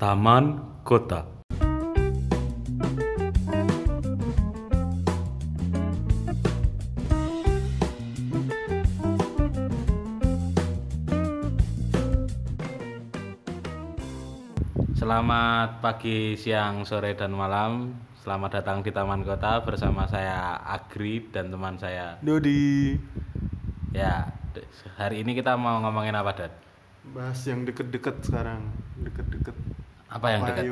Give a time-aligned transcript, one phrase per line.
[0.00, 1.28] Taman Kota.
[14.96, 17.92] Selamat pagi, siang, sore, dan malam.
[18.24, 22.16] Selamat datang di Taman Kota bersama saya Agri dan teman saya.
[22.24, 22.96] Dodi
[23.92, 24.32] Ya,
[24.96, 26.70] hari ini kita mau ngomongin apa, Dad?
[27.00, 28.60] bahas yang deket-deket sekarang
[29.00, 29.56] deket-deket
[30.10, 30.64] Apa yang dekat?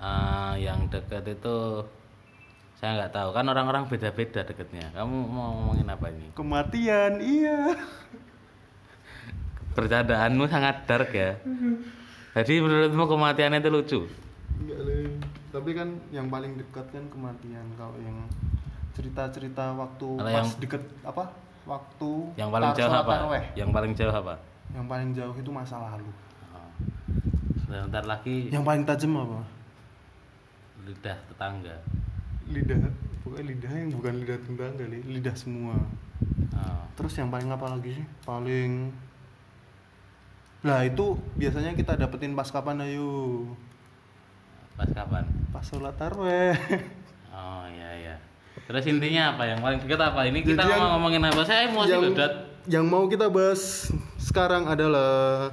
[0.00, 1.56] Ah, yang dekat itu
[2.74, 4.90] saya nggak tahu kan orang-orang beda-beda deketnya.
[4.90, 6.26] Kamu mau ngomongin apa ini?
[6.32, 7.76] kematian iya
[9.72, 11.38] Percandaanmu sangat dark ya.
[12.34, 14.00] Jadi menurutmu kematian itu lucu?
[14.52, 14.78] enggak
[15.52, 18.16] tapi kan yang paling dekat kan kematian kalau yang
[18.92, 21.24] cerita-cerita waktu Kalau pas yang- deket apa
[21.64, 23.12] waktu Yang paling jauh apa?
[23.12, 23.44] taraweh.
[23.52, 24.34] Yang paling jauh apa?
[24.72, 26.08] yang paling jauh itu masa lalu
[27.72, 29.40] Sebentar lagi yang paling tajam apa
[30.82, 31.76] lidah tetangga.
[32.44, 32.76] lidah
[33.22, 35.76] pokoknya lidah yang bukan lidah tetangga li lidah semua
[36.52, 36.84] Oh.
[36.94, 38.92] terus yang paling apa lagi sih paling
[40.62, 43.42] lah itu biasanya kita dapetin pas kapan ayo
[44.72, 45.24] Pas kapan?
[45.48, 46.54] pas sholat taraweh
[47.32, 48.14] Oh iya iya.
[48.62, 49.42] Terus intinya apa?
[49.46, 50.20] Yang paling dekat apa?
[50.22, 51.40] Ini kita Jadi mau yang- ngomongin apa?
[51.42, 52.32] Saya emosi yang, loh,
[52.68, 53.88] yang mau kita bahas
[54.18, 55.48] sekarang adalah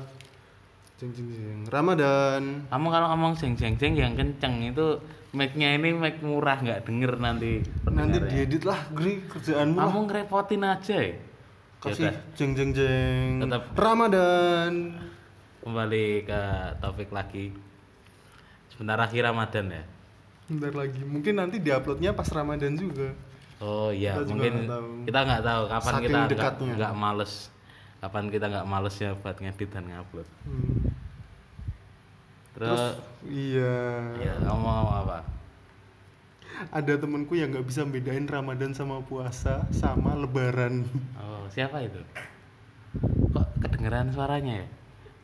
[1.00, 5.00] jeng jeng jeng Ramadan Kamu kalau ngomong jeng jeng jeng yang kenceng itu
[5.32, 7.62] mic-nya ini mic murah nggak denger nanti.
[7.88, 9.78] nanti diedit lah Gri kerjaanmu.
[9.78, 11.16] Kamu ngerepotin aja ya.
[11.80, 13.64] kasih Yaudah, jeng jeng jeng Tetap.
[13.78, 15.00] Ramadan
[15.64, 16.42] kembali ke
[16.84, 17.56] topik lagi.
[18.74, 19.84] Sebentar lagi Ramadan ya.
[20.50, 23.14] bentar lagi mungkin nanti diuploadnya pas Ramadan juga
[23.60, 24.88] Oh iya, Kita mungkin tahu.
[25.04, 27.34] kita nggak tahu kapan Saking kita nggak males.
[28.00, 30.28] Kapan kita nggak males ya buat ngedit dan ngupload.
[30.48, 30.92] Hmm.
[32.56, 33.76] Terus, iya
[34.20, 35.40] ya kamu mau apa?
[36.68, 40.84] ada temenku yang nggak bisa bedain Ramadan sama puasa sama Lebaran
[41.16, 42.04] Oh, siapa itu?
[43.32, 44.68] Kok kedengeran suaranya ya?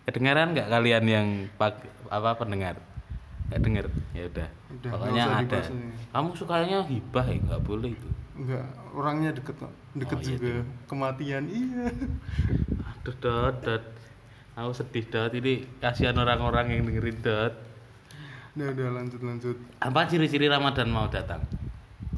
[0.07, 1.27] Kedengeran nggak kalian yang
[1.59, 2.79] pak apa pendengar?
[3.51, 3.85] Nggak denger?
[4.15, 4.49] Ya udah.
[4.85, 5.59] Pokoknya ada.
[6.15, 7.37] Kamu sukanya hibah ya?
[7.41, 8.09] Nggak boleh itu.
[8.35, 9.73] Enggak, orangnya deket kok.
[9.95, 10.53] Deket Oh, iya, juga.
[10.91, 11.87] Kematian iya.
[12.83, 13.83] Aduh, dot, dot.
[14.59, 15.31] Aku sedih dot.
[15.31, 17.53] Ini kasihan orang-orang yang dengerin dot.
[18.55, 19.57] Udah, udah lanjut lanjut.
[19.79, 21.43] Apa ciri-ciri Ramadan mau datang?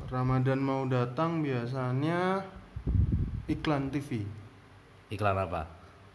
[0.07, 2.41] Ramadan mau datang biasanya
[3.45, 4.25] iklan TV.
[5.09, 5.65] Iklan apa?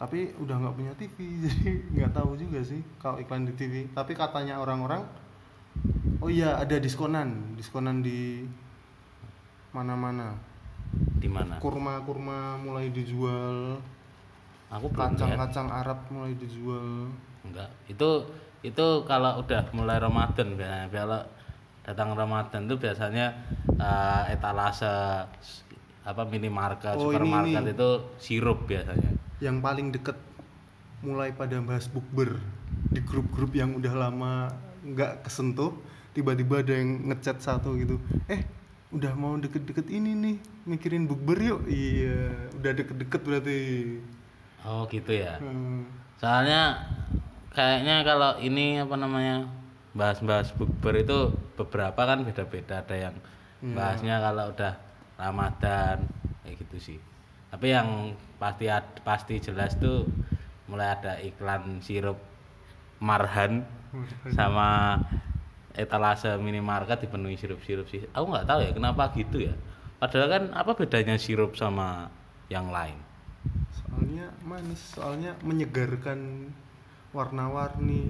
[0.02, 3.86] Tapi udah nggak punya TV, jadi nggak tahu juga sih kalau iklan di TV.
[3.94, 5.06] Tapi katanya orang-orang,
[6.18, 8.42] oh iya ada diskonan, diskonan di
[9.72, 10.36] mana-mana.
[11.16, 11.56] Di mana?
[11.58, 13.80] Kurma-kurma mulai dijual,
[14.68, 17.12] Aku kacang-kacang Arab mulai dijual.
[17.44, 17.68] Enggak.
[17.84, 18.24] Itu
[18.64, 20.88] itu kalau udah mulai Ramadan biasanya.
[20.88, 21.20] Kalau
[21.82, 23.36] datang Ramadan tuh biasanya
[23.74, 24.88] eh, etalase
[26.02, 27.72] apa minimarket, Oh, ini, supermarket ini.
[27.72, 29.10] itu sirup biasanya.
[29.42, 30.14] yang paling deket
[31.02, 32.38] mulai pada bahas bukber
[32.88, 34.46] di grup-grup yang udah lama
[34.82, 35.74] nggak kesentuh
[36.10, 37.98] tiba-tiba ada yang ngechat satu gitu
[38.30, 38.46] eh
[38.92, 40.36] udah mau deket-deket ini nih
[40.66, 43.60] mikirin bukber yuk iya udah deket-deket berarti
[44.62, 45.42] Oh, gitu ya.
[45.42, 45.90] Hmm.
[46.16, 46.78] Soalnya
[47.50, 49.42] kayaknya kalau ini apa namanya?
[49.92, 51.18] bahas-bahas bukber itu
[51.52, 53.16] beberapa kan beda-beda ada yang
[53.58, 53.74] Iya.
[53.74, 54.72] bahasnya kalau udah
[55.18, 56.06] Ramadan
[56.40, 56.98] kayak gitu sih.
[57.50, 58.70] Tapi yang pasti
[59.02, 60.06] pasti jelas tuh
[60.64, 62.16] mulai ada iklan sirup
[62.98, 63.66] Marhan
[64.30, 64.96] sama
[65.76, 68.04] etalase minimarket dipenuhi sirup-sirup sih.
[68.12, 69.54] Aku nggak tahu ya kenapa gitu ya.
[70.00, 72.10] Padahal kan apa bedanya sirup sama
[72.50, 72.98] yang lain?
[73.74, 76.48] soalnya manis soalnya menyegarkan
[77.12, 78.08] warna-warni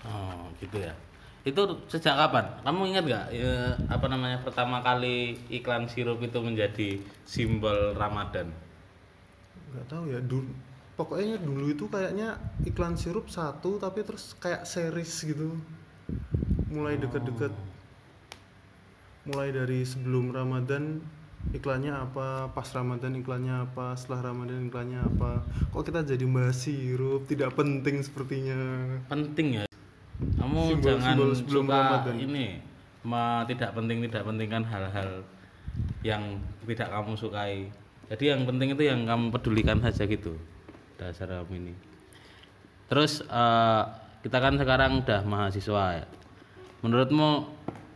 [0.00, 0.96] Oh gitu ya.
[1.44, 2.64] Itu sejak kapan?
[2.64, 6.96] Kamu ingat nggak ya, apa namanya pertama kali iklan sirup itu menjadi
[7.28, 8.48] simbol Ramadan?
[9.70, 10.50] nggak tahu ya dulu
[10.98, 12.36] pokoknya dulu itu kayaknya
[12.66, 15.54] iklan sirup satu tapi terus kayak series gitu
[16.70, 17.52] mulai deket-deket
[19.22, 21.02] mulai dari sebelum Ramadan
[21.50, 27.24] iklannya apa pas Ramadan iklannya apa setelah Ramadan iklannya apa kok kita jadi bahas sirup
[27.26, 28.60] tidak penting sepertinya
[29.06, 29.64] Penting ya.
[30.36, 32.14] Kamu Simbol- jangan simbol sebelum suka Ramadan.
[32.18, 32.46] ini
[33.02, 35.10] ma- tidak penting tidak pentingkan hal-hal
[36.02, 36.22] yang
[36.64, 37.72] tidak kamu sukai.
[38.06, 40.36] Jadi yang penting itu yang kamu pedulikan saja gitu.
[40.96, 41.74] Dasar kamu ini.
[42.86, 43.82] Terus eh,
[44.20, 46.06] kita kan sekarang udah mahasiswa ya.
[46.80, 47.44] Menurutmu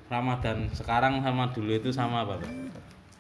[0.07, 2.51] Ramadan sekarang sama dulu itu sama apa, Pak?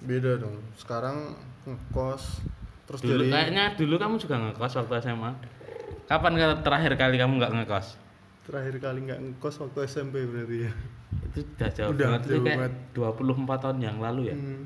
[0.04, 1.32] beda dong sekarang
[1.64, 2.44] ngekos
[2.84, 5.32] terus Dulu dari kayaknya dulu kamu juga ngekos waktu SMA.
[6.04, 7.96] Kapan terakhir kali kamu nggak ngekos?
[8.44, 10.72] terakhir kali nggak ngekos waktu SMP berarti ya
[11.24, 12.74] itu udah jauh Udah, banget jauh kayak banget.
[12.92, 14.62] 24 tahun yang lalu ya Hmm.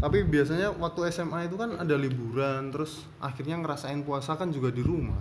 [0.00, 4.80] Tapi biasanya waktu SMA itu kan ada liburan, terus akhirnya ngerasain puasa kan juga di
[4.80, 5.20] rumah.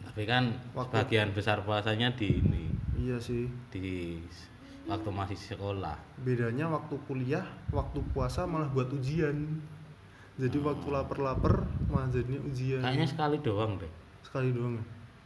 [0.00, 2.72] tapi kan Waktu- sebagian besar puasanya di ini
[3.04, 3.44] Iya sih.
[3.68, 4.16] di
[4.88, 9.60] waktu masih sekolah Bedanya waktu kuliah, waktu puasa malah buat ujian.
[10.34, 12.80] Jadi waktu lapar-lapar malah jadinya ujian.
[12.80, 13.92] kayaknya sekali doang deh
[14.24, 14.80] sekali doang.
[14.80, 14.84] ya?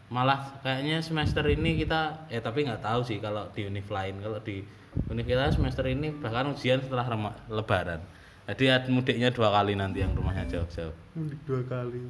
[0.08, 4.40] malah kayaknya semester ini kita eh tapi nggak tahu sih kalau di univ lain kalau
[4.40, 4.64] di
[5.06, 7.04] univ kita semester ini bahkan ujian setelah
[7.48, 8.00] lebaran
[8.48, 12.00] jadi ad- mudiknya dua kali nanti yang rumahnya jauh-jauh Mudik dua kali.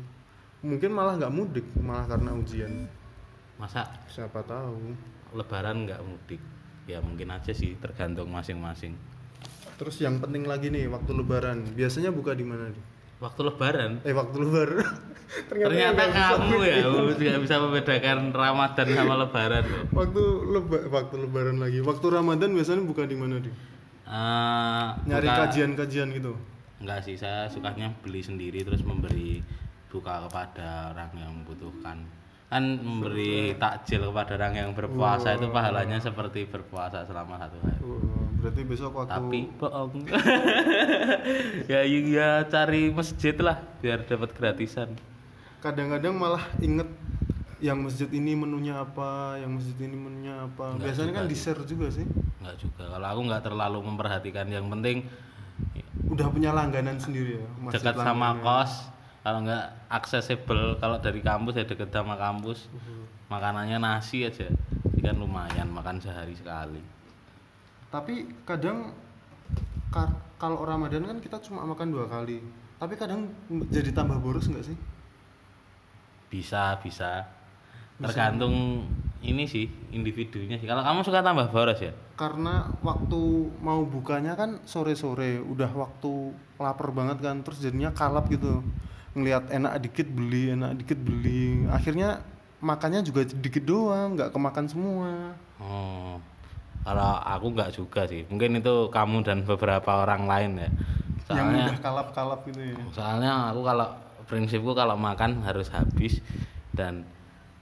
[0.59, 2.87] Mungkin malah nggak mudik, malah karena ujian.
[3.59, 4.95] masa Siapa tahu.
[5.35, 6.41] Lebaran nggak mudik
[6.89, 8.97] ya mungkin aja sih tergantung masing-masing
[9.79, 12.85] Terus yang penting lagi nih waktu lebaran, biasanya buka di mana nih?
[13.19, 14.87] waktu lebaran Eh waktu lebaran.
[15.51, 16.77] ternyata nggak bisa kamu ya
[17.31, 21.79] nggak bisa membedakan ramadan sama lebaran waktu leba waktu lebaran lagi.
[21.83, 23.55] Waktu Ramadan biasanya buka di mana nih?
[24.09, 26.33] Eh, Nyari kajian-kajian gitu.
[26.81, 29.45] Enggak sih, saya sukanya beli sendiri terus memberi
[29.93, 32.03] buka kepada orang yang membutuhkan.
[32.49, 37.81] Kan memberi takjil kepada orang yang berpuasa itu pahalanya seperti berpuasa selama satu hari.
[37.85, 38.01] Oh,
[38.41, 40.09] berarti besok waktu Tapi bohong.
[41.73, 44.97] ya ya cari masjid lah biar dapat gratisan.
[45.59, 46.87] kadang-kadang malah inget
[47.59, 50.79] yang masjid ini menunya apa, yang masjid ini menunya apa.
[50.79, 52.07] Enggak Biasanya kan di-share juga sih.
[52.39, 52.83] Enggak juga.
[52.95, 55.03] Kalau aku nggak terlalu memperhatikan yang penting
[56.09, 58.89] Udah punya langganan sendiri ya, dekat sama kos.
[59.29, 62.73] Kalau nggak accessible kalau dari kampus ya dekat sama kampus.
[62.73, 63.29] Mhm.
[63.29, 64.49] Makanannya nasi aja.
[64.49, 66.81] Jadi kan lumayan makan sehari sekali.
[67.93, 68.89] Tapi kadang
[69.89, 72.41] ka- kalau Ramadan kan kita cuma makan dua kali.
[72.81, 73.29] Tapi kadang
[73.69, 74.79] jadi tambah boros nggak sih?
[76.29, 77.25] bisa bisa
[77.99, 78.85] tergantung
[79.19, 83.21] ini sih individunya sih kalau kamu suka tambah boros ya Karena waktu
[83.59, 86.13] mau bukanya kan sore-sore, udah waktu
[86.59, 88.59] lapar banget kan, terus jadinya kalap gitu.
[89.13, 91.65] Ngelihat enak dikit beli, enak dikit beli.
[91.69, 92.21] Akhirnya
[92.59, 95.11] makannya juga dikit doang, nggak kemakan semua.
[95.59, 96.19] oh
[96.83, 100.71] kalau aku nggak juga sih mungkin itu kamu dan beberapa orang lain ya
[101.29, 102.77] yang soalnya udah kalap-kalap gitu ya.
[102.89, 103.87] soalnya aku kalau
[104.25, 106.23] prinsipku kalau makan harus habis
[106.73, 107.05] dan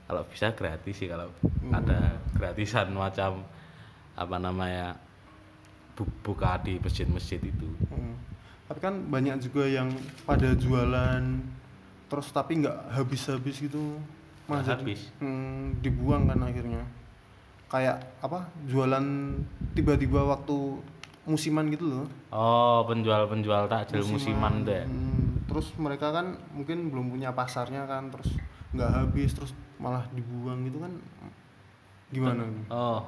[0.05, 1.27] kalau bisa gratis sih kalau
[1.73, 3.43] ada gratisan macam
[4.15, 4.95] apa namanya
[5.91, 8.15] bu- buka di masjid-masjid itu Hmm.
[8.67, 9.87] Tapi kan banyak juga yang
[10.23, 11.23] pada jualan
[12.07, 13.99] terus tapi nggak habis-habis gitu.
[14.47, 15.01] Jadi- habis.
[15.19, 16.83] hmm, dibuang kan akhirnya.
[17.67, 18.47] Kayak apa?
[18.63, 19.35] Jualan
[19.75, 20.79] tiba-tiba waktu
[21.27, 22.07] musiman gitu loh.
[22.31, 28.31] oh penjual-penjual takjil musiman deh Hmm, terus mereka kan mungkin belum punya pasarnya kan terus
[28.71, 30.95] nggak habis terus malah dibuang gitu kan
[32.07, 32.47] gimana?
[32.71, 33.03] Oh,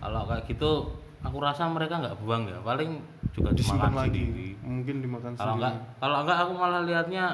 [0.00, 0.88] kalau kayak gitu
[1.20, 2.96] aku rasa mereka nggak buang ya, paling
[3.34, 4.22] juga Disimpan dimakan lagi.
[4.22, 4.48] sendiri.
[4.62, 7.24] Mungkin dimakan Kalau enggak, kalau enggak aku malah lihatnya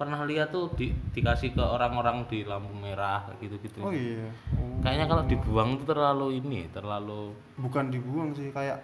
[0.00, 3.84] pernah lihat tuh di, dikasih ke orang-orang di lampu merah kayak gitu-gitu.
[3.84, 4.26] Oh iya.
[4.56, 4.80] Oh.
[4.82, 8.80] Kayaknya kalau dibuang tuh terlalu ini, terlalu bukan dibuang sih kayak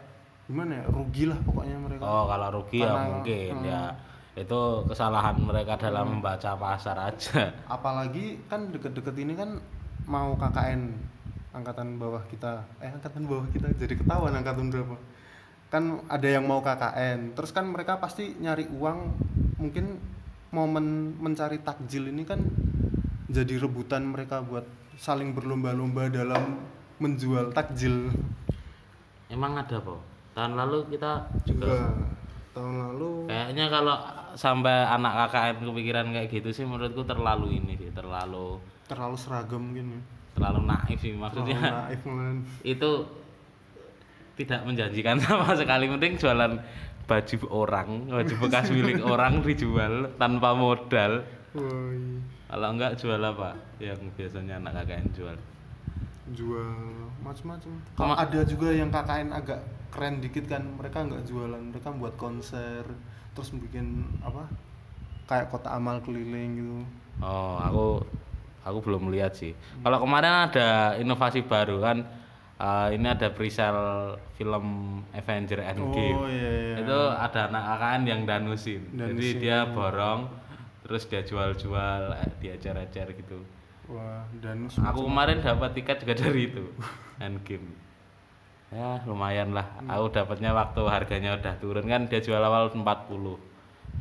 [0.49, 3.69] gimana ya rugi lah pokoknya mereka oh kalau rugi ya Karena- mungkin hmm.
[3.69, 3.83] ya
[4.33, 7.53] itu kesalahan mereka dalam membaca pasar aja.
[7.69, 9.61] apalagi kan deket-deket ini kan
[10.09, 10.89] mau KKN
[11.53, 14.97] angkatan bawah kita eh angkatan bawah kita jadi ketahuan angkatan berapa
[15.69, 18.99] kan ada yang mau KKN terus kan mereka pasti nyari uang
[19.61, 20.01] mungkin
[20.49, 22.41] momen mencari takjil ini kan
[23.29, 24.65] jadi rebutan mereka buat
[24.97, 26.57] saling berlomba-lomba dalam
[26.99, 28.09] menjual takjil
[29.29, 30.01] Emang ada po?
[30.33, 31.93] Tahun lalu kita juga Enggak.
[32.57, 33.97] tahun lalu Kayaknya kalau
[34.33, 38.57] sampai anak KKN kepikiran kayak gitu sih menurutku terlalu ini sih, terlalu
[38.89, 40.01] terlalu seragam mungkin ya
[40.33, 41.59] terlalu naif sih terlalu maksudnya.
[41.61, 42.37] naif man.
[42.65, 42.91] itu
[44.39, 46.55] tidak menjanjikan sama sekali mending jualan
[47.09, 51.27] baju orang, baju bekas milik orang dijual tanpa modal.
[52.49, 53.59] Kalau enggak jual apa?
[53.83, 55.37] Yang biasanya anak KKN jual.
[56.29, 56.77] jual
[57.25, 57.73] macam-macam.
[57.97, 62.85] Kalau ada juga yang KKN agak keren dikit kan, mereka nggak jualan, mereka buat konser,
[63.33, 64.45] terus bikin apa?
[65.25, 66.77] Kayak kota amal keliling gitu.
[67.25, 67.87] Oh, aku
[68.61, 69.57] aku belum lihat sih.
[69.81, 72.05] Kalau kemarin ada inovasi baru kan
[72.59, 74.67] eh, ini ada presale film
[75.15, 76.19] Avenger Endgame.
[76.19, 76.77] Oh iya iya.
[76.83, 78.83] Itu ada anak KKN yang danusin.
[78.93, 79.39] Jadi Danusin.
[79.39, 80.21] dia borong
[80.83, 82.03] terus dia jual-jual,
[82.41, 83.45] dia ecer-ecer gitu.
[83.89, 84.77] Wah, danus.
[84.81, 86.65] Aku kemarin dapat tiket juga dari itu
[87.17, 87.73] Endgame.
[88.69, 89.65] Ya lumayan lah.
[89.89, 92.85] Aku dapatnya waktu harganya udah turun kan dia jual awal 40.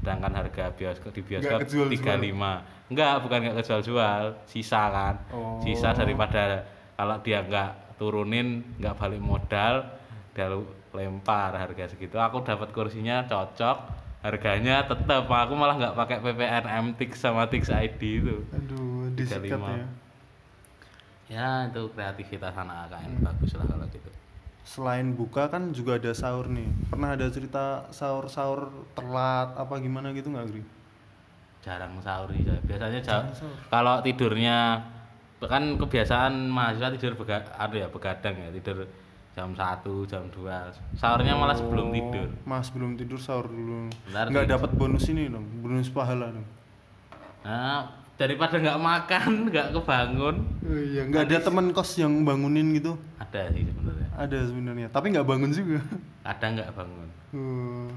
[0.04, 2.20] Sedangkan harga bioskop di bioskop kejual-jual.
[2.20, 2.92] 35.
[2.92, 5.16] Enggak, bukan enggak kejual jual, sisa kan.
[5.32, 5.60] Oh.
[5.64, 6.68] Sisa daripada
[7.00, 9.86] kalau dia nggak turunin nggak balik modal
[10.32, 13.78] dia lu- lempar harga segitu aku dapat kursinya cocok
[14.22, 19.62] harganya tetap aku malah nggak pakai PPN MTix sama Tix ID itu aduh disikat 35.
[19.68, 19.86] ya
[21.28, 24.10] ya itu kreativitas anak AKN bagus lah kalau gitu
[24.64, 30.28] selain buka kan juga ada sahur nih pernah ada cerita sahur-sahur telat apa gimana gitu
[30.28, 30.64] nggak Gri?
[31.60, 32.60] jarang sahur sih saya.
[32.64, 33.56] biasanya ja- Jarang sahur.
[33.68, 34.84] kalau tidurnya
[35.40, 38.90] kan kebiasaan mahasiswa tidur bega, ada ya begadang ya tidur
[39.32, 39.62] jam 1
[40.10, 42.30] jam 2 sahurnya malah sebelum Oh, tidur.
[42.42, 43.86] mas belum tidur sahur dulu.
[44.04, 46.48] Bentar nggak dapat bonus ini dong bonus pahala dong
[47.46, 47.86] nah
[48.18, 50.36] daripada nggak makan nggak kebangun.
[50.66, 52.98] Oh, iya nggak ada teman kos yang bangunin gitu?
[53.22, 54.08] Ada sih sebenarnya.
[54.18, 55.86] Ada sebenarnya tapi nggak bangun juga.
[56.26, 57.10] Kadang nggak bangun.
[57.38, 57.88] Oh,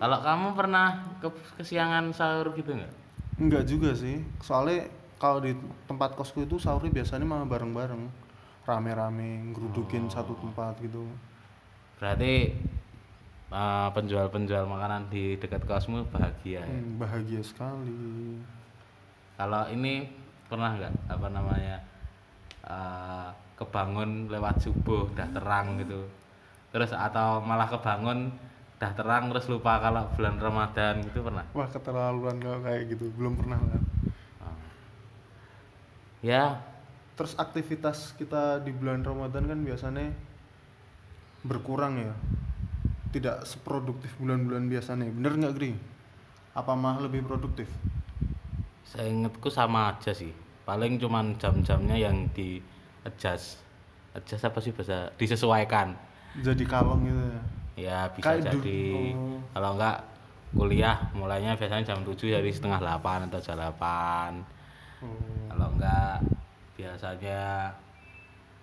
[0.00, 0.86] kalau kamu pernah
[1.20, 1.28] ke
[1.60, 2.92] kesiangan sahur gitu nggak?
[3.38, 4.24] Nggak juga sih.
[4.40, 4.88] Soalnya
[5.22, 5.54] kalau di
[5.86, 8.10] tempat kosku itu sahurnya biasanya malah bareng-bareng.
[8.66, 11.06] Rame-rame ngerudukin satu tempat gitu.
[12.02, 12.50] Berarti
[13.54, 16.66] eh, penjual-penjual makanan di dekat kosmu bahagia ya?
[16.66, 17.94] Hmm, bahagia sekali.
[19.38, 20.10] Kalau ini
[20.50, 20.94] pernah nggak?
[21.06, 21.78] Apa namanya?
[22.66, 26.02] Eh, kebangun lewat subuh udah terang gitu,
[26.74, 28.34] terus atau malah kebangun
[28.82, 31.46] udah terang terus lupa kalau bulan Ramadan gitu pernah?
[31.54, 33.06] wah keterlaluan kalau kayak gitu.
[33.14, 33.81] Belum pernah Oh.
[36.22, 36.62] Ya.
[37.18, 40.14] Terus aktivitas kita di bulan Ramadan kan biasanya
[41.44, 42.14] berkurang ya.
[43.12, 45.10] Tidak seproduktif bulan-bulan biasanya.
[45.12, 45.72] Bener nggak Gri?
[46.52, 47.68] apa mah lebih produktif?
[48.84, 50.28] saya ingetku sama aja sih,
[50.68, 52.60] paling cuman jam-jamnya yang di
[53.08, 53.56] adjust,
[54.12, 55.08] adjust apa sih bahasa?
[55.16, 55.96] Disesuaikan.
[56.44, 57.40] jadi kalong gitu ya?
[57.72, 59.16] Ya bisa Kayak jadi.
[59.16, 59.40] oh.
[59.56, 59.96] kalau enggak
[60.52, 64.44] kuliah mulainya biasanya jam 7 jadi setengah 8 atau jam 8
[65.02, 65.18] Oh.
[65.50, 66.22] kalau enggak
[66.78, 67.74] biasanya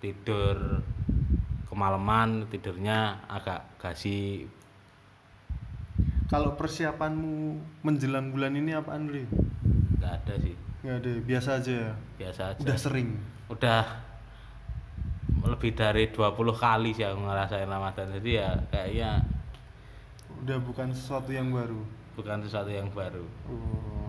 [0.00, 0.80] tidur
[1.68, 4.48] kemalaman tidurnya agak gasi
[6.30, 9.26] kalau persiapanmu menjelang bulan ini apa Andri?
[9.98, 10.54] enggak ada sih.
[10.86, 11.92] Nggak ada biasa aja ya?
[12.16, 12.62] Biasa aja.
[12.62, 13.08] Udah sering?
[13.50, 13.84] Udah
[15.42, 18.08] lebih dari 20 kali sih aku ngerasain Ramadan.
[18.14, 19.26] Jadi ya kayaknya
[20.40, 21.82] udah bukan sesuatu yang baru?
[22.14, 23.26] Bukan sesuatu yang baru.
[23.50, 23.99] Oh.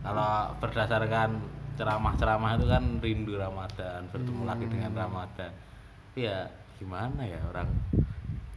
[0.00, 1.30] Kalau berdasarkan
[1.74, 4.72] ceramah-ceramah itu kan rindu Ramadan bertemu lagi Hmm.
[4.72, 5.52] dengan Ramadan
[6.12, 6.36] ya
[6.76, 7.68] gimana ya orang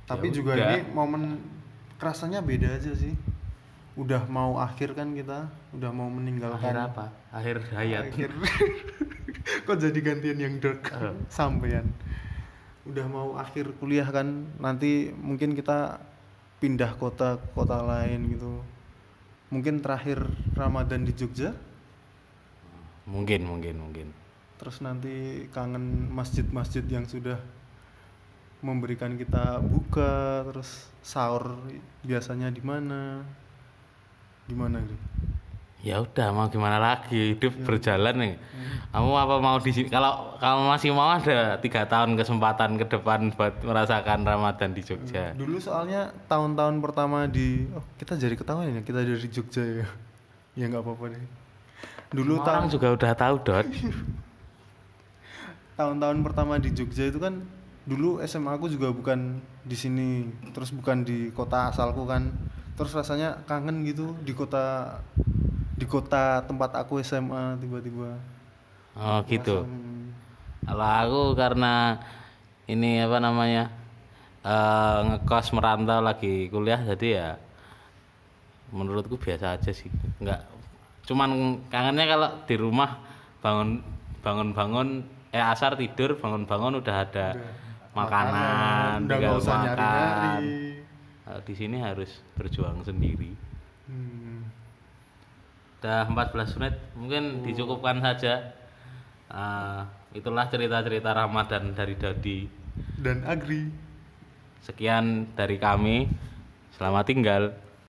[0.04, 0.68] tapi Ya juga udah.
[0.70, 1.24] ini momen
[1.96, 3.16] kerasanya beda aja sih
[3.94, 8.32] udah mau akhir kan kita udah mau meninggalkan akhir apa akhir hayat Akhir.
[9.66, 11.16] kok jadi gantian yang dark Oh.
[11.28, 11.88] sampean
[12.84, 16.04] udah mau akhir kuliah kan nanti mungkin kita
[16.60, 18.60] pindah kota kota lain gitu
[19.54, 20.26] mungkin terakhir
[20.58, 21.54] Ramadan di Jogja?
[23.06, 24.08] Mungkin mungkin mungkin.
[24.58, 27.38] Terus nanti kangen masjid-masjid yang sudah
[28.66, 31.62] memberikan kita buka terus sahur
[32.02, 33.22] biasanya di mana?
[34.50, 35.06] Gimana gitu
[35.84, 37.36] ya udah mau gimana lagi?
[37.36, 37.64] Hidup Ya.
[37.68, 38.34] berjalan nih.
[38.90, 39.92] Kamu apa mau di sini?
[39.92, 45.36] Kalau kamu masih mau ada tiga tahun kesempatan ke depan buat merasakan Ramadan di Jogja.
[45.36, 49.88] Dulu soalnya tahun-tahun pertama di oh kita jadi ketahuan ya kita dari Jogja ya.
[50.54, 51.26] Ya nggak apa-apa deh.
[52.14, 53.66] Dulu Semua orang tahun juga udah tahu dot.
[55.74, 57.42] Tahun-tahun pertama di Jogja itu kan
[57.84, 62.30] dulu SMA aku juga bukan di sini terus bukan di kota asalku kan.
[62.74, 64.98] Terus rasanya kangen gitu di kota
[65.74, 68.18] di kota tempat aku SMA tiba-tiba.
[68.94, 69.66] Oh gitu.
[69.66, 70.14] Hmm,
[70.64, 71.98] Kalau aku karena
[72.70, 73.74] ini apa namanya
[74.46, 77.30] eh, ngekos merantau lagi kuliah jadi ya
[78.70, 79.90] menurutku biasa aja sih.
[80.22, 80.54] Nggak
[81.04, 82.96] cuman kangennya kalau di rumah
[83.44, 83.84] bangun
[84.24, 84.88] bangun bangun
[85.36, 87.28] eh asar tidur bangun bangun udah ada
[87.92, 90.42] makanan, udah tinggal nggak usah makan.
[91.44, 93.34] di sini harus berjuang sendiri.
[93.34, 93.53] Hmm.
[95.84, 98.56] Udah 14 menit mungkin dicukupkan saja.
[99.28, 99.82] Eh,
[100.16, 102.48] itulah cerita-cerita Ramadan dari Dodi
[103.04, 103.68] dan Agri.
[104.64, 106.08] Sekian dari kami.
[106.80, 107.52] Selamat tinggal